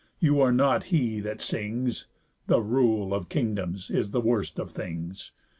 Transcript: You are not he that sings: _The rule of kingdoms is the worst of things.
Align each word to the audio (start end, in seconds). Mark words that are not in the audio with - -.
You 0.17 0.41
are 0.41 0.51
not 0.51 0.85
he 0.85 1.19
that 1.19 1.41
sings: 1.41 2.07
_The 2.49 2.67
rule 2.67 3.13
of 3.13 3.29
kingdoms 3.29 3.91
is 3.91 4.09
the 4.09 4.19
worst 4.19 4.57
of 4.57 4.71
things. 4.71 5.31